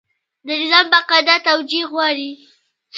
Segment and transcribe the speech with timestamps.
[0.47, 2.29] د نظام بقا دا توجیه غواړي.